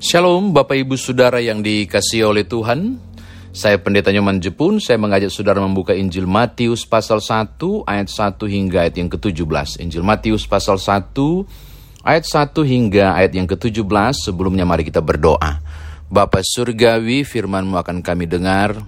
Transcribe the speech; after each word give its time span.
Shalom 0.00 0.56
Bapak 0.56 0.80
Ibu 0.80 0.96
Saudara 0.96 1.44
yang 1.44 1.60
dikasih 1.60 2.24
oleh 2.24 2.48
Tuhan. 2.48 2.96
Saya 3.52 3.76
Pendeta 3.76 4.08
Nyoman 4.08 4.40
Jepun 4.40 4.80
Saya 4.80 4.96
mengajak 4.96 5.28
Saudara 5.28 5.60
membuka 5.60 5.92
Injil 5.92 6.24
Matius 6.24 6.88
pasal 6.88 7.20
1 7.20 7.60
ayat 7.84 8.08
1 8.08 8.40
hingga 8.48 8.88
ayat 8.88 8.96
yang 8.96 9.12
ke-17 9.12 9.84
Injil 9.84 10.00
Matius 10.00 10.48
pasal 10.48 10.80
1 10.80 11.12
ayat 12.00 12.24
1 12.24 12.48
hingga 12.64 13.12
ayat 13.12 13.36
yang 13.36 13.44
ke-17 13.44 14.24
Sebelumnya 14.24 14.64
mari 14.64 14.88
kita 14.88 15.04
berdoa. 15.04 15.60
Bapak 16.08 16.48
Surgawi 16.48 17.20
firmanmu 17.28 17.76
akan 17.76 18.00
kami 18.00 18.24
dengar. 18.24 18.80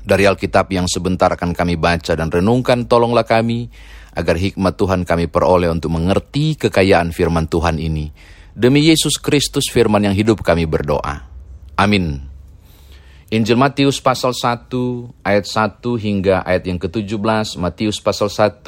Dari 0.00 0.24
Alkitab 0.24 0.72
yang 0.72 0.88
sebentar 0.88 1.28
akan 1.36 1.52
kami 1.52 1.76
baca 1.76 2.16
dan 2.16 2.32
renungkan 2.32 2.88
Tolonglah 2.88 3.28
kami 3.28 3.68
agar 4.16 4.40
hikmat 4.40 4.72
Tuhan 4.80 5.04
kami 5.04 5.28
peroleh 5.28 5.68
untuk 5.68 5.92
mengerti 5.92 6.56
kekayaan 6.56 7.12
firman 7.12 7.44
Tuhan 7.44 7.76
ini 7.76 8.35
Demi 8.56 8.88
Yesus 8.88 9.20
Kristus 9.20 9.68
firman 9.68 10.00
yang 10.00 10.16
hidup 10.16 10.40
kami 10.40 10.64
berdoa. 10.64 11.28
Amin. 11.76 12.24
Injil 13.28 13.60
Matius 13.60 14.00
pasal 14.00 14.32
1 14.32 14.72
ayat 15.20 15.44
1 15.44 15.84
hingga 16.00 16.40
ayat 16.40 16.64
yang 16.64 16.80
ke-17, 16.80 17.60
Matius 17.60 18.00
pasal 18.00 18.32
1 18.32 18.64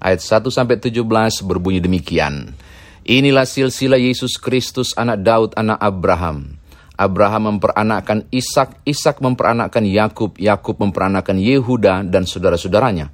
ayat 0.00 0.24
1 0.24 0.48
sampai 0.48 0.80
17 0.80 1.04
berbunyi 1.44 1.84
demikian. 1.84 2.56
Inilah 3.04 3.44
silsilah 3.44 4.00
Yesus 4.00 4.40
Kristus 4.40 4.96
anak 4.96 5.20
Daud 5.20 5.52
anak 5.52 5.76
Abraham. 5.84 6.56
Abraham 6.96 7.60
memperanakkan 7.60 8.24
Ishak, 8.32 8.88
Ishak 8.88 9.20
memperanakkan 9.20 9.84
Yakub, 9.84 10.40
Yakub 10.40 10.80
memperanakkan 10.80 11.36
Yehuda 11.36 12.08
dan 12.08 12.24
saudara-saudaranya. 12.24 13.12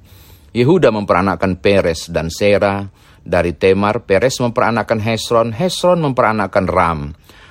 Yehuda 0.55 0.87
memperanakkan 0.87 1.59
Peres 1.59 2.07
dan 2.07 2.31
Serah, 2.31 2.87
dari 3.27 3.51
Temar, 3.51 4.07
Peres 4.07 4.39
memperanakan 4.39 5.03
Hesron, 5.03 5.51
Hesron 5.51 5.99
memperanakan 5.99 6.65
Ram. 6.65 6.99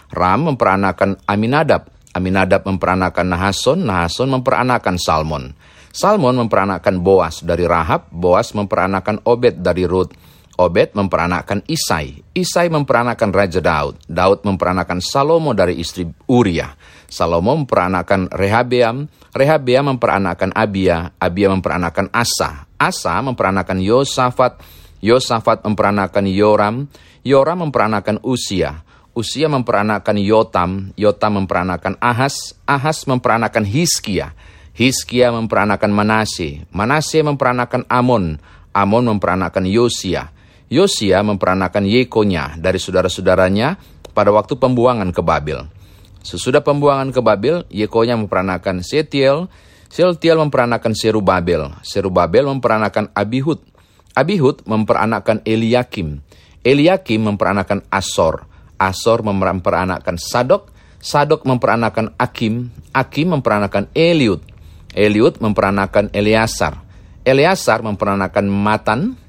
Ram 0.08 0.40
memperanakan 0.48 1.20
Aminadab, 1.28 1.92
Aminadab 2.16 2.64
memperanakan 2.64 3.26
Nahason, 3.28 3.84
Nahason 3.84 4.32
memperanakan 4.32 4.96
Salmon. 4.96 5.52
Salmon 5.92 6.40
memperanakan 6.40 7.04
Boas 7.04 7.44
dari 7.44 7.68
Rahab, 7.68 8.08
Boas 8.08 8.56
memperanakan 8.56 9.20
Obed 9.28 9.60
dari 9.60 9.84
Ruth. 9.84 10.16
Obed 10.56 10.96
memperanakan 10.96 11.68
Isai, 11.68 12.16
Isai 12.32 12.72
memperanakan 12.72 13.28
Raja 13.28 13.60
Daud, 13.60 14.00
Daud 14.08 14.40
memperanakan 14.48 15.04
Salomo 15.04 15.52
dari 15.52 15.76
istri 15.76 16.08
Uria, 16.32 16.72
Salomo 17.04 17.52
memperanakan 17.52 18.32
Rehabeam, 18.32 19.04
Rehabeam 19.36 19.92
memperanakan 19.92 20.56
Abia, 20.56 21.12
Abia 21.20 21.52
memperanakan 21.52 22.08
Asa, 22.08 22.64
Asa 22.80 23.20
memperanakan 23.20 23.84
Yosafat, 23.84 24.64
Yosafat 25.04 25.64
memperanakan 25.64 26.24
Yoram, 26.28 26.88
Yoram 27.26 27.68
memperanakan 27.68 28.22
Usia, 28.22 28.86
Usia 29.16 29.48
memperanakan 29.48 30.20
Yotam, 30.20 30.92
Yotam 30.92 31.40
memperanakan 31.40 31.96
Ahas, 32.04 32.52
Ahas 32.68 33.08
memperanakan 33.08 33.64
Hiskia, 33.64 34.36
Hiskia 34.76 35.32
memperanakan 35.32 35.88
Manase, 35.88 36.68
Manase 36.68 37.24
memperanakan 37.24 37.88
Amon, 37.88 38.36
Amon 38.76 39.08
memperanakan 39.08 39.64
Yosia, 39.64 40.28
Yosia 40.68 41.24
memperanakan 41.24 41.88
Yekonya 41.88 42.60
dari 42.60 42.76
saudara-saudaranya 42.76 43.80
pada 44.12 44.28
waktu 44.36 44.60
pembuangan 44.60 45.08
ke 45.16 45.24
Babel. 45.24 45.64
Sesudah 46.20 46.60
pembuangan 46.60 47.08
ke 47.08 47.24
Babel, 47.24 47.64
Yekonya 47.72 48.20
memperanakan 48.20 48.84
Setiel, 48.84 49.48
Setiel 49.88 50.36
memperanakan 50.36 50.92
Serubabel, 50.92 51.72
Serubabel 51.80 52.44
memperanakan 52.52 53.08
Abihud, 53.16 53.64
Abihud 54.16 54.64
memperanakkan 54.64 55.44
Eliakim. 55.44 56.24
Eliakim 56.64 57.28
memperanakkan 57.28 57.84
Asor. 57.92 58.48
Asor 58.80 59.20
memperanakkan 59.20 60.16
Sadok. 60.16 60.72
Sadok 60.96 61.44
memperanakkan 61.44 62.16
Akim. 62.16 62.72
Akim 62.96 63.36
memperanakkan 63.36 63.92
Eliud. 63.92 64.40
Eliud 64.96 65.36
memperanakkan 65.36 66.08
Eleazar. 66.16 66.80
Eleazar 67.28 67.84
memperanakkan 67.84 68.48
Matan. 68.48 69.20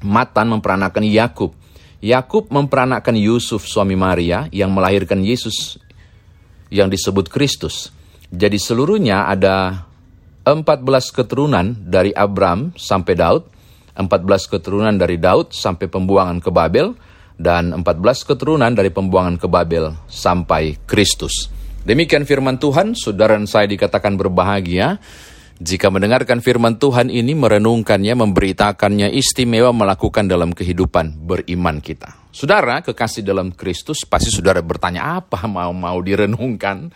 Matan 0.00 0.46
memperanakkan 0.48 1.04
Yakub. 1.04 1.52
Yakub 2.00 2.48
memperanakkan 2.48 3.16
Yusuf 3.20 3.68
suami 3.68 3.96
Maria 4.00 4.48
yang 4.48 4.72
melahirkan 4.72 5.20
Yesus 5.20 5.76
yang 6.72 6.88
disebut 6.88 7.28
Kristus. 7.28 7.92
Jadi 8.32 8.56
seluruhnya 8.56 9.28
ada 9.28 9.86
14 10.46 10.86
keturunan 11.10 11.74
dari 11.74 12.14
Abram 12.14 12.74
sampai 12.78 13.14
Daud 13.16 13.55
14 13.96 14.52
keturunan 14.52 14.94
dari 14.94 15.16
Daud 15.16 15.56
sampai 15.56 15.88
pembuangan 15.88 16.38
ke 16.38 16.52
Babel, 16.52 16.92
dan 17.36 17.72
14 17.76 18.28
keturunan 18.28 18.72
dari 18.72 18.88
pembuangan 18.88 19.36
ke 19.36 19.46
Babel 19.46 19.92
sampai 20.08 20.80
Kristus. 20.88 21.52
Demikian 21.86 22.26
firman 22.26 22.58
Tuhan, 22.58 22.98
saudara 22.98 23.38
dan 23.38 23.46
saya 23.46 23.70
dikatakan 23.70 24.18
berbahagia 24.18 24.98
jika 25.56 25.88
mendengarkan 25.88 26.44
firman 26.44 26.76
Tuhan 26.76 27.08
ini, 27.08 27.32
merenungkannya, 27.32 28.12
memberitakannya, 28.12 29.08
istimewa 29.14 29.72
melakukan 29.72 30.28
dalam 30.28 30.52
kehidupan 30.52 31.16
beriman 31.16 31.80
kita. 31.80 32.28
Saudara, 32.28 32.84
kekasih 32.84 33.24
dalam 33.24 33.54
Kristus, 33.54 34.04
pasti 34.04 34.28
saudara 34.28 34.60
bertanya 34.60 35.16
apa 35.22 35.48
mau-mau 35.48 35.96
direnungkan 36.04 36.92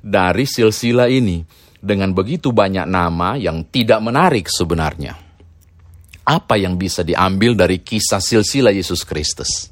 dari 0.00 0.48
silsilah 0.48 1.12
ini 1.12 1.44
dengan 1.76 2.16
begitu 2.16 2.56
banyak 2.56 2.88
nama 2.88 3.36
yang 3.36 3.68
tidak 3.68 4.00
menarik 4.00 4.48
sebenarnya 4.48 5.29
apa 6.24 6.54
yang 6.60 6.76
bisa 6.76 7.00
diambil 7.02 7.56
dari 7.56 7.80
kisah 7.80 8.20
silsilah 8.20 8.74
Yesus 8.74 9.02
Kristus. 9.02 9.70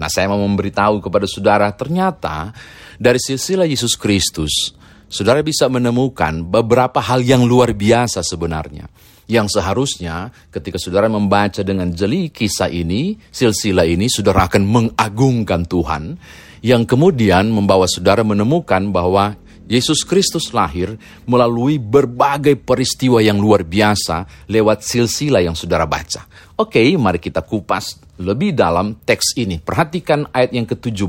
Nah, 0.00 0.08
saya 0.08 0.32
mau 0.32 0.40
memberitahu 0.40 1.04
kepada 1.04 1.28
saudara, 1.28 1.68
ternyata 1.76 2.56
dari 2.96 3.20
silsilah 3.20 3.68
Yesus 3.68 4.00
Kristus, 4.00 4.72
saudara 5.12 5.44
bisa 5.44 5.68
menemukan 5.68 6.40
beberapa 6.40 7.04
hal 7.04 7.20
yang 7.20 7.44
luar 7.44 7.76
biasa 7.76 8.24
sebenarnya. 8.24 8.88
Yang 9.30 9.60
seharusnya 9.60 10.34
ketika 10.50 10.80
saudara 10.80 11.06
membaca 11.06 11.62
dengan 11.62 11.92
jeli 11.94 12.32
kisah 12.32 12.66
ini, 12.72 13.14
silsilah 13.30 13.86
ini, 13.86 14.08
saudara 14.10 14.48
akan 14.48 14.64
mengagungkan 14.66 15.68
Tuhan, 15.68 16.18
yang 16.64 16.82
kemudian 16.88 17.46
membawa 17.52 17.86
saudara 17.86 18.24
menemukan 18.26 18.90
bahwa 18.90 19.36
Yesus 19.70 20.02
Kristus 20.02 20.50
lahir 20.50 20.98
melalui 21.30 21.78
berbagai 21.78 22.58
peristiwa 22.58 23.22
yang 23.22 23.38
luar 23.38 23.62
biasa 23.62 24.50
lewat 24.50 24.82
silsilah 24.82 25.46
yang 25.46 25.54
saudara 25.54 25.86
baca. 25.86 26.26
Oke, 26.58 26.82
mari 26.98 27.22
kita 27.22 27.46
kupas 27.46 28.02
lebih 28.18 28.50
dalam 28.50 28.98
teks 28.98 29.38
ini. 29.38 29.62
Perhatikan 29.62 30.26
ayat 30.34 30.50
yang 30.50 30.66
ke-17. 30.66 31.06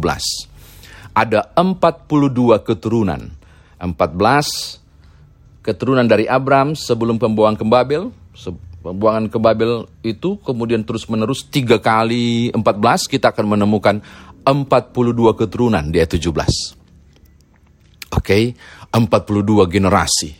Ada 1.17 1.57
42 1.57 2.61
keturunan. 2.61 3.33
14 3.81 5.65
keturunan 5.65 6.05
dari 6.05 6.29
Abraham 6.29 6.77
sebelum 6.77 7.17
pembuangan 7.17 7.57
ke 7.57 7.65
Babel. 7.65 8.13
Pembuangan 8.85 9.25
ke 9.25 9.37
Babel 9.41 9.89
itu 10.05 10.37
kemudian 10.41 10.85
terus 10.85 11.09
menerus 11.09 11.45
tiga 11.45 11.81
kali 11.81 12.53
14 12.53 13.09
kita 13.09 13.33
akan 13.33 13.57
menemukan 13.57 14.01
42 14.45 15.37
keturunan 15.37 15.85
di 15.89 15.97
ayat 16.01 16.17
17. 16.17 16.80
Okay? 18.31 18.55
42 18.91 19.67
generasi 19.67 20.31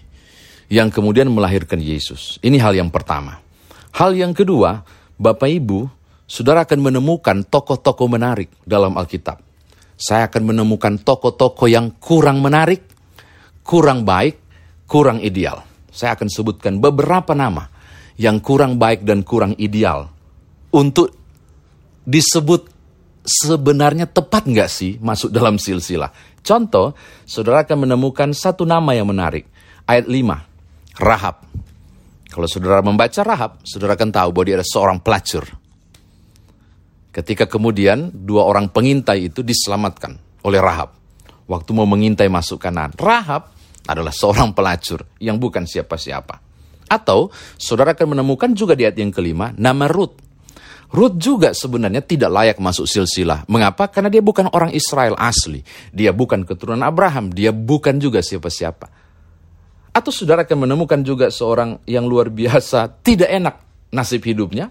yang 0.71 0.87
kemudian 0.87 1.27
melahirkan 1.27 1.83
Yesus. 1.83 2.39
Ini 2.39 2.55
hal 2.63 2.79
yang 2.79 2.87
pertama. 2.87 3.43
Hal 3.91 4.15
yang 4.15 4.31
kedua, 4.31 4.87
Bapak 5.19 5.51
Ibu, 5.51 5.87
saudara 6.23 6.63
akan 6.63 6.79
menemukan 6.79 7.43
tokoh-tokoh 7.43 8.07
menarik 8.07 8.47
dalam 8.63 8.95
Alkitab. 8.95 9.43
Saya 9.99 10.31
akan 10.31 10.55
menemukan 10.55 10.95
tokoh-tokoh 11.03 11.67
yang 11.67 11.91
kurang 11.99 12.39
menarik, 12.39 12.87
kurang 13.67 14.07
baik, 14.07 14.39
kurang 14.87 15.19
ideal. 15.19 15.67
Saya 15.91 16.15
akan 16.15 16.31
sebutkan 16.31 16.79
beberapa 16.79 17.35
nama 17.35 17.67
yang 18.15 18.39
kurang 18.39 18.79
baik 18.79 19.03
dan 19.03 19.27
kurang 19.27 19.59
ideal 19.59 20.07
untuk 20.71 21.11
disebut 22.07 22.80
sebenarnya 23.21 24.09
tepat 24.09 24.49
nggak 24.49 24.69
sih 24.69 24.97
masuk 25.01 25.29
dalam 25.37 25.57
silsilah. 25.61 26.11
Contoh, 26.41 26.97
saudara 27.25 27.61
akan 27.63 27.85
menemukan 27.85 28.33
satu 28.33 28.65
nama 28.65 28.97
yang 28.97 29.09
menarik. 29.09 29.45
Ayat 29.85 30.09
5, 30.09 31.01
Rahab. 31.01 31.45
Kalau 32.31 32.47
saudara 32.47 32.79
membaca 32.79 33.21
Rahab, 33.21 33.59
saudara 33.67 33.99
akan 33.99 34.09
tahu 34.09 34.29
bahwa 34.31 34.45
dia 34.47 34.55
adalah 34.57 34.71
seorang 34.71 34.97
pelacur. 35.03 35.45
Ketika 37.11 37.43
kemudian 37.43 38.07
dua 38.07 38.47
orang 38.47 38.71
pengintai 38.71 39.27
itu 39.27 39.43
diselamatkan 39.43 40.15
oleh 40.47 40.63
Rahab. 40.63 40.95
Waktu 41.43 41.69
mau 41.75 41.83
mengintai 41.83 42.31
masuk 42.31 42.63
kanan. 42.63 42.95
Rahab 42.95 43.51
adalah 43.83 44.15
seorang 44.15 44.55
pelacur 44.55 45.03
yang 45.19 45.35
bukan 45.35 45.67
siapa-siapa. 45.67 46.39
Atau 46.87 47.27
saudara 47.59 47.91
akan 47.91 48.15
menemukan 48.15 48.55
juga 48.55 48.79
di 48.79 48.87
ayat 48.87 48.95
yang 48.95 49.11
kelima, 49.11 49.51
nama 49.59 49.91
Ruth. 49.91 50.30
Ruth 50.91 51.15
juga 51.15 51.55
sebenarnya 51.55 52.03
tidak 52.03 52.27
layak 52.27 52.57
masuk 52.59 52.83
silsilah. 52.83 53.47
Mengapa? 53.47 53.87
Karena 53.87 54.11
dia 54.11 54.19
bukan 54.19 54.51
orang 54.51 54.75
Israel 54.75 55.15
asli. 55.15 55.63
Dia 55.95 56.11
bukan 56.11 56.43
keturunan 56.43 56.83
Abraham. 56.83 57.31
Dia 57.31 57.55
bukan 57.55 57.95
juga 57.95 58.19
siapa-siapa. 58.19 58.91
Atau 59.95 60.11
saudara 60.11 60.43
akan 60.43 60.67
menemukan 60.67 60.99
juga 60.99 61.31
seorang 61.31 61.79
yang 61.87 62.07
luar 62.07 62.27
biasa 62.27 62.91
tidak 63.07 63.31
enak 63.31 63.55
nasib 63.95 64.19
hidupnya. 64.27 64.67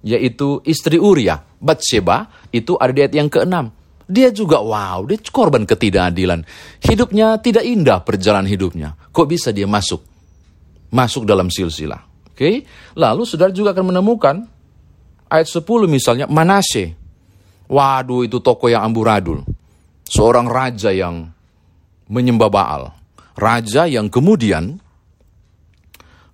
Yaitu 0.00 0.64
istri 0.64 0.96
Uria. 0.96 1.44
Bathsheba 1.60 2.48
itu 2.48 2.80
ada 2.80 2.92
di 2.96 3.00
ayat 3.04 3.14
yang 3.14 3.28
keenam. 3.28 3.68
Dia 4.08 4.32
juga 4.32 4.64
wow, 4.64 5.04
dia 5.04 5.20
korban 5.28 5.68
ketidakadilan. 5.68 6.48
Hidupnya 6.80 7.36
tidak 7.44 7.68
indah 7.68 8.00
perjalanan 8.00 8.48
hidupnya. 8.48 8.96
Kok 9.12 9.28
bisa 9.28 9.52
dia 9.52 9.68
masuk? 9.68 10.00
Masuk 10.88 11.28
dalam 11.28 11.52
silsilah. 11.52 12.08
Oke? 12.32 12.40
Okay? 12.40 12.54
Lalu 12.96 13.28
saudara 13.28 13.52
juga 13.52 13.76
akan 13.76 13.92
menemukan 13.92 14.48
ayat 15.28 15.48
10 15.48 15.64
misalnya 15.88 16.26
Manase. 16.28 16.96
Waduh 17.68 18.24
itu 18.24 18.40
toko 18.40 18.72
yang 18.72 18.84
amburadul. 18.84 19.44
Seorang 20.08 20.48
raja 20.48 20.88
yang 20.88 21.28
menyembah 22.08 22.48
Baal. 22.48 22.82
Raja 23.36 23.84
yang 23.86 24.08
kemudian 24.08 24.80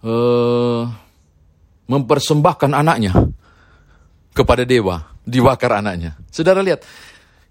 uh, 0.06 0.82
mempersembahkan 1.85 2.70
anaknya 2.73 3.12
kepada 4.32 4.64
dewa, 4.64 5.05
dibakar 5.26 5.85
anaknya. 5.85 6.17
Saudara 6.32 6.64
lihat, 6.64 6.82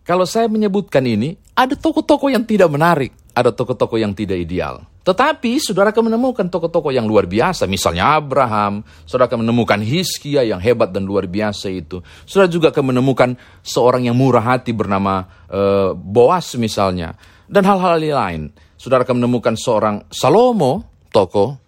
kalau 0.03 0.27
saya 0.27 0.49
menyebutkan 0.49 1.05
ini, 1.05 1.37
ada 1.53 1.77
toko-toko 1.77 2.27
yang 2.27 2.43
tidak 2.43 2.67
menarik, 2.67 3.13
ada 3.33 3.49
toko-toko 3.49 3.97
yang 3.97 4.13
tidak 4.13 4.37
ideal. 4.37 4.85
Tetapi 5.03 5.59
saudara 5.59 5.91
akan 5.91 6.13
menemukan 6.13 6.47
toko-toko 6.47 6.93
yang 6.93 7.03
luar 7.09 7.27
biasa, 7.27 7.67
misalnya 7.67 8.15
Abraham, 8.15 8.85
saudara 9.03 9.27
akan 9.27 9.43
menemukan 9.43 9.81
Hiskia 9.83 10.47
yang 10.47 10.61
hebat 10.63 10.93
dan 10.95 11.03
luar 11.03 11.27
biasa 11.27 11.67
itu. 11.67 11.99
Saudara 12.23 12.47
juga 12.47 12.71
akan 12.71 12.95
menemukan 12.95 13.35
seorang 13.65 14.07
yang 14.07 14.15
murah 14.15 14.55
hati 14.55 14.71
bernama 14.71 15.27
uh, 15.51 15.91
Boas 15.91 16.55
misalnya, 16.55 17.17
dan 17.49 17.67
hal-hal 17.67 17.99
lain. 17.99 18.53
Saudara 18.79 19.03
akan 19.03 19.19
menemukan 19.19 19.59
seorang 19.59 20.07
Salomo, 20.07 21.03
toko 21.11 21.59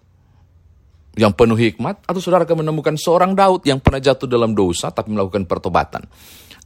yang 1.16 1.32
penuh 1.36 1.56
hikmat, 1.56 2.08
atau 2.08 2.20
saudara 2.20 2.48
akan 2.48 2.64
menemukan 2.64 2.96
seorang 2.96 3.36
Daud 3.36 3.64
yang 3.68 3.80
pernah 3.80 4.00
jatuh 4.00 4.28
dalam 4.28 4.56
dosa 4.56 4.92
tapi 4.92 5.12
melakukan 5.12 5.44
pertobatan. 5.44 6.04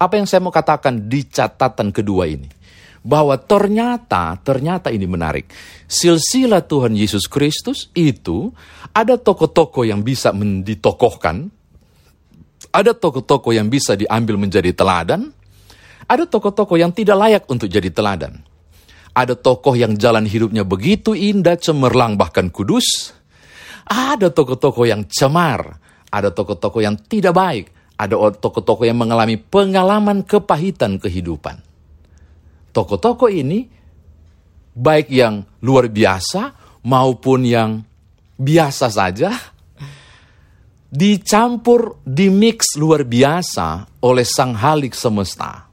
Apa 0.00 0.16
yang 0.16 0.26
saya 0.26 0.40
mau 0.42 0.54
katakan 0.54 1.06
di 1.06 1.26
catatan 1.28 1.92
kedua 1.92 2.24
ini? 2.30 2.59
Bahwa 3.00 3.36
ternyata, 3.40 4.36
ternyata 4.44 4.92
ini 4.92 5.08
menarik. 5.08 5.48
Silsilah 5.88 6.60
Tuhan 6.68 6.92
Yesus 6.92 7.24
Kristus 7.26 7.88
itu 7.96 8.52
ada 8.92 9.16
toko-toko 9.16 9.88
yang 9.88 10.04
bisa 10.04 10.36
ditokohkan, 10.36 11.48
ada 12.70 12.92
toko-toko 12.92 13.50
yang 13.50 13.72
bisa 13.72 13.96
diambil 13.96 14.36
menjadi 14.36 14.70
teladan, 14.76 15.32
ada 16.10 16.26
toko-toko 16.26 16.74
yang 16.74 16.90
tidak 16.90 17.16
layak 17.16 17.44
untuk 17.46 17.70
jadi 17.70 17.86
teladan. 17.88 18.42
Ada 19.10 19.34
tokoh 19.34 19.74
yang 19.74 19.98
jalan 19.98 20.22
hidupnya 20.26 20.62
begitu 20.62 21.18
indah, 21.18 21.58
cemerlang, 21.58 22.14
bahkan 22.14 22.46
kudus. 22.46 23.10
Ada 23.86 24.30
tokoh-tokoh 24.30 24.86
yang 24.86 25.02
cemar, 25.10 25.82
ada 26.10 26.30
tokoh-tokoh 26.30 26.78
yang 26.78 26.94
tidak 26.94 27.34
baik, 27.34 27.64
ada 27.98 28.14
tokoh-tokoh 28.14 28.86
yang 28.86 28.98
mengalami 28.98 29.34
pengalaman 29.34 30.22
kepahitan 30.22 31.02
kehidupan. 31.02 31.69
Tokoh-tokoh 32.70 33.30
ini 33.30 33.66
baik 34.74 35.10
yang 35.10 35.42
luar 35.66 35.90
biasa 35.90 36.54
maupun 36.86 37.44
yang 37.44 37.82
biasa 38.38 38.86
saja 38.88 39.30
dicampur, 40.90 42.02
dimix 42.02 42.74
luar 42.74 43.06
biasa 43.06 44.00
oleh 44.02 44.26
sang 44.26 44.58
halik 44.58 44.94
semesta. 44.94 45.70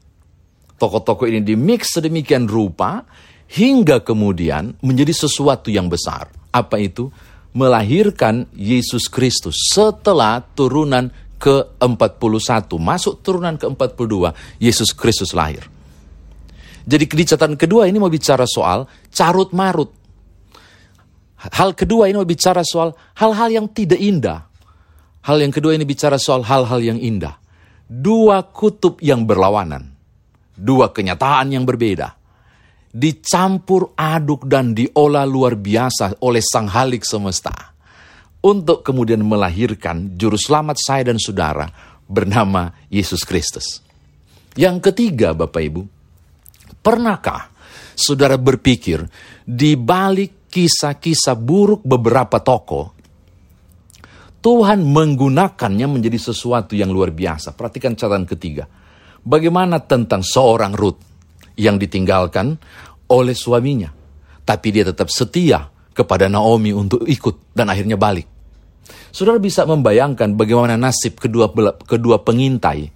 Tokoh-tokoh 0.77 1.25
ini 1.25 1.41
dimix 1.41 1.97
sedemikian 1.97 2.45
rupa 2.45 3.01
hingga 3.49 4.05
kemudian 4.05 4.77
menjadi 4.85 5.13
sesuatu 5.25 5.73
yang 5.73 5.89
besar. 5.89 6.29
Apa 6.53 6.77
itu? 6.77 7.09
melahirkan 7.57 8.45
Yesus 8.53 9.09
Kristus 9.09 9.73
setelah 9.73 10.45
turunan 10.53 11.09
ke-41. 11.41 12.69
Masuk 12.77 13.25
turunan 13.25 13.57
ke-42, 13.57 14.29
Yesus 14.61 14.93
Kristus 14.93 15.33
lahir. 15.33 15.65
Jadi 16.87 17.03
di 17.03 17.25
catatan 17.27 17.59
kedua 17.59 17.83
ini 17.91 17.99
mau 17.99 18.07
bicara 18.07 18.47
soal 18.47 18.87
carut 19.11 19.51
marut. 19.51 19.91
Hal 21.37 21.75
kedua 21.75 22.07
ini 22.07 22.15
mau 22.15 22.25
bicara 22.25 22.63
soal 22.63 22.95
hal-hal 23.19 23.51
yang 23.51 23.67
tidak 23.69 23.99
indah. 23.99 24.47
Hal 25.27 25.43
yang 25.43 25.51
kedua 25.51 25.75
ini 25.75 25.83
bicara 25.83 26.15
soal 26.15 26.47
hal-hal 26.47 26.79
yang 26.79 26.97
indah. 26.97 27.35
Dua 27.83 28.47
kutub 28.47 29.03
yang 29.03 29.27
berlawanan. 29.27 29.91
Dua 30.55 30.89
kenyataan 30.95 31.51
yang 31.51 31.67
berbeda 31.67 32.17
dicampur 32.97 33.93
aduk 33.93 34.49
dan 34.49 34.73
diolah 34.73 35.27
luar 35.29 35.53
biasa 35.53 36.17
oleh 36.25 36.41
sang 36.41 36.65
halik 36.65 37.05
semesta. 37.05 37.53
Untuk 38.41 38.85
kemudian 38.85 39.21
melahirkan 39.21 40.17
juru 40.17 40.37
selamat 40.37 40.77
saya 40.81 41.13
dan 41.13 41.17
saudara 41.21 41.67
bernama 42.07 42.73
Yesus 42.87 43.21
Kristus. 43.27 43.83
Yang 44.57 44.89
ketiga 44.89 45.37
Bapak 45.37 45.61
Ibu, 45.61 45.81
pernahkah 46.81 47.51
saudara 47.97 48.37
berpikir 48.37 49.05
di 49.43 49.73
balik 49.73 50.47
kisah-kisah 50.51 51.35
buruk 51.35 51.81
beberapa 51.83 52.39
tokoh, 52.39 52.97
Tuhan 54.37 54.85
menggunakannya 54.85 55.87
menjadi 55.89 56.31
sesuatu 56.31 56.77
yang 56.77 56.93
luar 56.93 57.11
biasa. 57.11 57.57
Perhatikan 57.57 57.97
catatan 57.97 58.23
ketiga. 58.29 58.69
Bagaimana 59.27 59.83
tentang 59.83 60.23
seorang 60.23 60.71
Ruth 60.71 61.03
yang 61.59 61.75
ditinggalkan 61.75 62.55
oleh 63.11 63.35
suaminya. 63.35 63.91
Tapi 64.47 64.67
dia 64.71 64.87
tetap 64.87 65.11
setia 65.11 65.67
kepada 65.91 66.31
Naomi 66.31 66.71
untuk 66.71 67.03
ikut 67.03 67.51
dan 67.51 67.67
akhirnya 67.67 67.99
balik. 67.99 68.29
Saudara 69.11 69.41
bisa 69.41 69.67
membayangkan 69.67 70.37
bagaimana 70.37 70.79
nasib 70.79 71.19
kedua 71.19 71.51
kedua 71.83 72.23
pengintai 72.23 72.87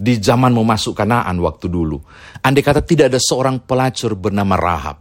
di 0.00 0.16
zaman 0.16 0.56
memasuk 0.56 0.96
Kanaan 0.96 1.36
waktu 1.44 1.68
dulu. 1.68 2.00
Andai 2.40 2.64
kata 2.64 2.80
tidak 2.80 3.12
ada 3.12 3.20
seorang 3.20 3.60
pelacur 3.60 4.16
bernama 4.16 4.56
Rahab. 4.56 4.96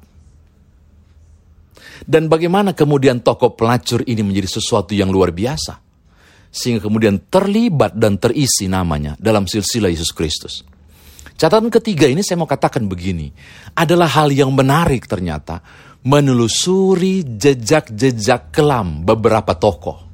Dan 2.04 2.28
bagaimana 2.28 2.76
kemudian 2.76 3.24
tokoh 3.24 3.56
pelacur 3.56 4.04
ini 4.04 4.20
menjadi 4.20 4.60
sesuatu 4.60 4.92
yang 4.92 5.08
luar 5.08 5.32
biasa. 5.32 5.80
Sehingga 6.52 6.84
kemudian 6.84 7.32
terlibat 7.32 7.96
dan 7.96 8.20
terisi 8.20 8.68
namanya 8.68 9.16
dalam 9.16 9.48
silsilah 9.48 9.88
Yesus 9.88 10.12
Kristus. 10.12 10.68
Catatan 11.40 11.72
ketiga 11.72 12.04
ini 12.04 12.20
saya 12.20 12.36
mau 12.36 12.50
katakan 12.50 12.84
begini, 12.84 13.32
adalah 13.80 14.12
hal 14.12 14.28
yang 14.36 14.52
menarik 14.52 15.08
ternyata 15.08 15.64
menelusuri 16.04 17.24
jejak-jejak 17.24 18.52
kelam 18.52 19.08
beberapa 19.08 19.56
tokoh. 19.56 20.09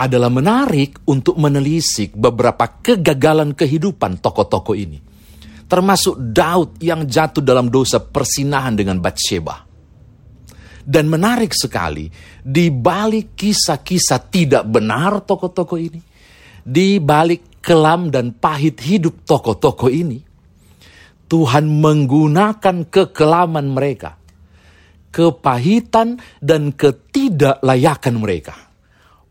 Adalah 0.00 0.32
menarik 0.32 1.04
untuk 1.12 1.36
menelisik 1.36 2.16
beberapa 2.16 2.80
kegagalan 2.80 3.52
kehidupan 3.52 4.24
tokoh-tokoh 4.24 4.72
ini. 4.72 4.96
Termasuk 5.68 6.16
Daud 6.32 6.80
yang 6.80 7.04
jatuh 7.04 7.44
dalam 7.44 7.68
dosa 7.68 8.00
persinahan 8.00 8.72
dengan 8.72 8.96
Bathsheba. 8.96 9.68
Dan 10.80 11.12
menarik 11.12 11.52
sekali, 11.52 12.08
di 12.40 12.72
balik 12.72 13.36
kisah-kisah 13.36 14.32
tidak 14.32 14.64
benar 14.64 15.20
tokoh-tokoh 15.20 15.76
ini, 15.76 16.00
di 16.64 16.96
balik 16.96 17.60
kelam 17.60 18.08
dan 18.08 18.32
pahit 18.32 18.80
hidup 18.80 19.28
tokoh-tokoh 19.28 19.92
ini, 19.92 20.18
Tuhan 21.28 21.68
menggunakan 21.68 22.88
kekelaman 22.88 23.66
mereka, 23.70 24.16
kepahitan 25.12 26.18
dan 26.40 26.72
ketidaklayakan 26.72 28.14
mereka, 28.18 28.69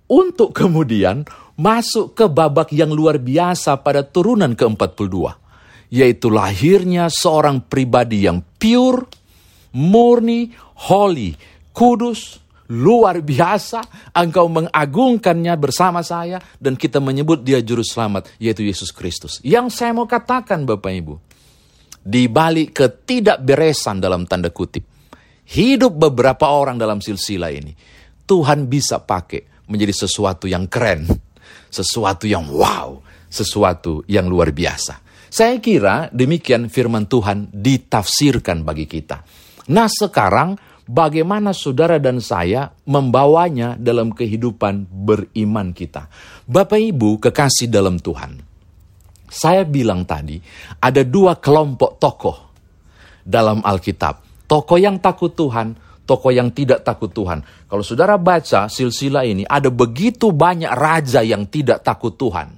untuk 0.10 0.52
kemudian 0.58 1.24
masuk 1.54 2.18
ke 2.18 2.26
babak 2.26 2.74
yang 2.74 2.90
luar 2.90 3.22
biasa 3.22 3.78
pada 3.86 4.02
turunan 4.02 4.58
ke-42, 4.58 5.12
yaitu 5.94 6.28
lahirnya 6.34 7.12
seorang 7.14 7.62
pribadi 7.62 8.26
yang 8.26 8.42
pure, 8.58 9.06
murni, 9.76 10.50
holy, 10.90 11.36
kudus, 11.76 12.42
luar 12.70 13.20
biasa, 13.26 13.82
engkau 14.14 14.46
mengagungkannya 14.50 15.54
bersama 15.60 16.06
saya, 16.06 16.40
dan 16.62 16.78
kita 16.78 17.02
menyebut 17.02 17.42
dia 17.42 17.60
juru 17.60 17.82
selamat, 17.82 18.30
yaitu 18.38 18.66
Yesus 18.66 18.94
Kristus. 18.94 19.42
Yang 19.42 19.78
saya 19.78 19.92
mau 19.92 20.06
katakan 20.06 20.64
Bapak 20.64 20.94
Ibu, 20.94 21.16
di 22.00 22.30
balik 22.32 22.78
ketidakberesan 22.78 24.00
dalam 24.00 24.30
tanda 24.30 24.54
kutip, 24.54 24.86
hidup 25.50 25.98
beberapa 25.98 26.54
orang 26.54 26.78
dalam 26.78 27.02
silsilah 27.02 27.52
ini, 27.52 27.74
Tuhan 28.30 28.70
bisa 28.70 29.02
pakai 29.02 29.49
menjadi 29.70 29.94
sesuatu 29.94 30.50
yang 30.50 30.66
keren, 30.66 31.06
sesuatu 31.70 32.26
yang 32.26 32.50
wow, 32.50 33.00
sesuatu 33.30 34.04
yang 34.10 34.26
luar 34.26 34.50
biasa. 34.50 35.06
Saya 35.30 35.62
kira 35.62 36.10
demikian 36.10 36.74
firman 36.74 37.06
Tuhan 37.06 37.54
ditafsirkan 37.54 38.66
bagi 38.66 38.90
kita. 38.90 39.22
Nah 39.70 39.86
sekarang 39.86 40.58
bagaimana 40.90 41.54
saudara 41.54 42.02
dan 42.02 42.18
saya 42.18 42.74
membawanya 42.90 43.78
dalam 43.78 44.10
kehidupan 44.10 44.90
beriman 44.90 45.70
kita. 45.78 46.10
Bapak 46.50 46.82
Ibu 46.82 47.22
kekasih 47.22 47.70
dalam 47.70 48.02
Tuhan. 48.02 48.42
Saya 49.30 49.62
bilang 49.62 50.10
tadi, 50.10 50.42
ada 50.82 51.06
dua 51.06 51.38
kelompok 51.38 52.02
tokoh 52.02 52.38
dalam 53.22 53.62
Alkitab. 53.62 54.26
Tokoh 54.50 54.82
yang 54.82 54.98
takut 54.98 55.38
Tuhan, 55.38 55.78
tokoh 56.10 56.34
yang 56.34 56.50
tidak 56.50 56.82
takut 56.82 57.14
Tuhan. 57.14 57.46
Kalau 57.70 57.86
saudara 57.86 58.18
baca 58.18 58.66
silsilah 58.66 59.30
ini, 59.30 59.46
ada 59.46 59.70
begitu 59.70 60.34
banyak 60.34 60.74
raja 60.74 61.22
yang 61.22 61.46
tidak 61.46 61.86
takut 61.86 62.18
Tuhan. 62.18 62.50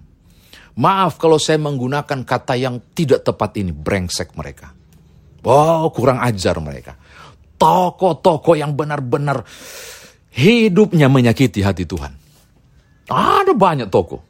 Maaf 0.79 1.19
kalau 1.19 1.35
saya 1.35 1.59
menggunakan 1.59 2.23
kata 2.23 2.55
yang 2.55 2.79
tidak 2.95 3.27
tepat 3.27 3.59
ini, 3.59 3.75
brengsek 3.75 4.31
mereka. 4.39 4.71
Oh, 5.43 5.91
kurang 5.91 6.23
ajar 6.23 6.55
mereka. 6.63 6.95
Toko-toko 7.59 8.55
yang 8.55 8.71
benar-benar 8.71 9.43
hidupnya 10.31 11.11
menyakiti 11.11 11.59
hati 11.59 11.83
Tuhan. 11.83 12.15
Ada 13.11 13.51
banyak 13.51 13.91
toko. 13.91 14.23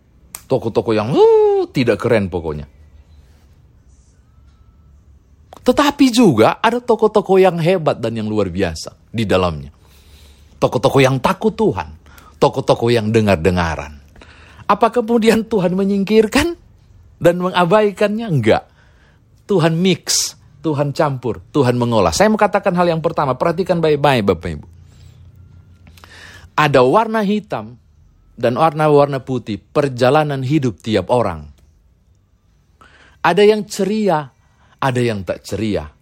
Toko-toko 0.49 0.97
yang 0.97 1.13
uh, 1.13 1.69
tidak 1.69 2.01
keren 2.01 2.25
pokoknya. 2.27 2.65
Tetapi 5.61 6.05
juga 6.09 6.57
ada 6.57 6.81
toko-toko 6.81 7.37
yang 7.37 7.61
hebat 7.61 8.01
dan 8.01 8.17
yang 8.17 8.25
luar 8.25 8.49
biasa 8.49 9.00
di 9.11 9.27
dalamnya. 9.27 9.69
Toko-toko 10.57 11.03
yang 11.03 11.19
takut 11.19 11.53
Tuhan. 11.53 11.99
Toko-toko 12.41 12.89
yang 12.89 13.13
dengar-dengaran. 13.13 14.01
Apa 14.65 14.87
kemudian 14.89 15.45
Tuhan 15.45 15.75
menyingkirkan 15.75 16.57
dan 17.21 17.35
mengabaikannya? 17.37 18.25
Enggak. 18.31 18.71
Tuhan 19.45 19.75
mix, 19.77 20.33
Tuhan 20.63 20.95
campur, 20.95 21.43
Tuhan 21.51 21.75
mengolah. 21.75 22.15
Saya 22.15 22.31
mau 22.31 22.39
katakan 22.39 22.71
hal 22.73 22.87
yang 22.87 23.03
pertama, 23.03 23.35
perhatikan 23.35 23.83
baik-baik 23.83 24.31
Bapak 24.31 24.49
Ibu. 24.57 24.67
Ada 26.55 26.81
warna 26.87 27.19
hitam 27.25 27.75
dan 28.39 28.55
warna-warna 28.55 29.19
putih, 29.21 29.59
perjalanan 29.59 30.39
hidup 30.39 30.79
tiap 30.79 31.11
orang. 31.11 31.51
Ada 33.21 33.43
yang 33.45 33.67
ceria, 33.67 34.33
ada 34.81 35.01
yang 35.01 35.21
tak 35.21 35.45
ceria. 35.45 35.93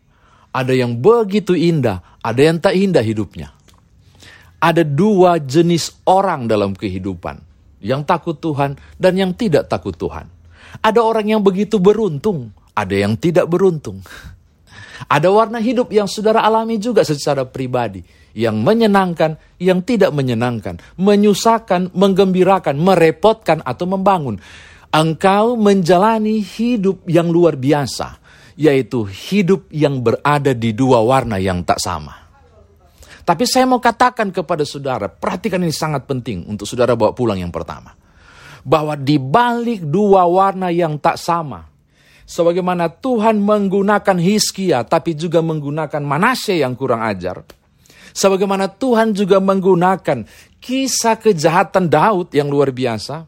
Ada 0.50 0.74
yang 0.74 0.98
begitu 0.98 1.54
indah, 1.54 2.02
ada 2.20 2.42
yang 2.42 2.60
tak 2.60 2.76
indah 2.76 3.04
hidupnya. 3.04 3.56
Ada 4.60 4.84
dua 4.84 5.40
jenis 5.40 6.04
orang 6.04 6.44
dalam 6.52 6.76
kehidupan 6.76 7.40
yang 7.80 8.04
takut 8.04 8.36
Tuhan 8.36 8.76
dan 9.00 9.14
yang 9.16 9.32
tidak 9.32 9.72
takut 9.72 9.96
Tuhan. 9.96 10.28
Ada 10.84 11.00
orang 11.00 11.32
yang 11.32 11.42
begitu 11.42 11.80
beruntung, 11.80 12.52
ada 12.76 12.92
yang 12.92 13.16
tidak 13.16 13.48
beruntung. 13.48 14.04
Ada 15.08 15.32
warna 15.32 15.64
hidup 15.64 15.96
yang 15.96 16.12
saudara 16.12 16.44
alami 16.44 16.76
juga 16.76 17.08
secara 17.08 17.48
pribadi, 17.48 18.04
yang 18.36 18.60
menyenangkan, 18.60 19.40
yang 19.56 19.80
tidak 19.80 20.12
menyenangkan, 20.12 20.76
menyusahkan, 21.00 21.96
menggembirakan, 21.96 22.76
merepotkan, 22.76 23.64
atau 23.64 23.88
membangun. 23.88 24.44
Engkau 24.92 25.56
menjalani 25.56 26.44
hidup 26.44 27.08
yang 27.08 27.32
luar 27.32 27.56
biasa, 27.56 28.20
yaitu 28.60 29.08
hidup 29.08 29.72
yang 29.72 30.04
berada 30.04 30.52
di 30.52 30.76
dua 30.76 31.00
warna 31.00 31.40
yang 31.40 31.64
tak 31.64 31.80
sama. 31.80 32.12
Tapi 33.24 33.48
saya 33.48 33.64
mau 33.64 33.80
katakan 33.80 34.36
kepada 34.36 34.68
saudara, 34.68 35.08
perhatikan 35.08 35.64
ini 35.64 35.72
sangat 35.72 36.04
penting 36.04 36.44
untuk 36.44 36.68
saudara 36.68 37.00
bawa 37.00 37.16
pulang 37.16 37.40
yang 37.40 37.56
pertama. 37.56 37.96
Bahwa 38.68 39.00
di 39.00 39.16
balik 39.16 39.88
dua 39.88 40.28
warna 40.28 40.68
yang 40.76 41.00
tak 41.00 41.16
sama, 41.16 41.72
sebagaimana 42.28 42.92
Tuhan 42.92 43.40
menggunakan 43.40 44.18
Hiskia 44.20 44.84
tapi 44.84 45.16
juga 45.16 45.40
menggunakan 45.40 46.04
Manasye 46.04 46.60
yang 46.60 46.76
kurang 46.76 47.00
ajar. 47.08 47.48
Sebagaimana 48.12 48.68
Tuhan 48.68 49.16
juga 49.16 49.40
menggunakan 49.40 50.28
kisah 50.60 51.16
kejahatan 51.16 51.88
Daud 51.88 52.36
yang 52.36 52.52
luar 52.52 52.76
biasa. 52.76 53.24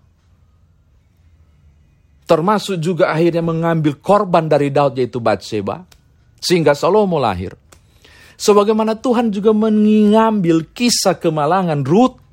Termasuk 2.31 2.79
juga 2.79 3.11
akhirnya 3.11 3.43
mengambil 3.43 3.99
korban 3.99 4.47
dari 4.47 4.71
Daud 4.71 4.95
yaitu 4.95 5.19
Batseba. 5.19 5.83
Sehingga 6.39 6.71
Salomo 6.71 7.19
lahir. 7.19 7.59
Sebagaimana 8.39 8.95
Tuhan 8.95 9.35
juga 9.35 9.51
mengambil 9.51 10.63
kisah 10.71 11.19
kemalangan 11.19 11.83
Ruth 11.83 12.23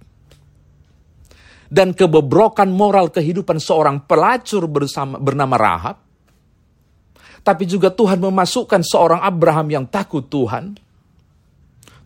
dan 1.66 1.98
kebobrokan 1.98 2.70
moral 2.70 3.10
kehidupan 3.10 3.58
seorang 3.58 4.06
pelacur 4.06 4.70
bersama, 4.70 5.18
bernama 5.18 5.58
Rahab. 5.58 5.96
Tapi 7.42 7.66
juga 7.66 7.90
Tuhan 7.90 8.22
memasukkan 8.22 8.86
seorang 8.86 9.18
Abraham 9.18 9.66
yang 9.66 9.84
takut 9.90 10.22
Tuhan. 10.30 10.78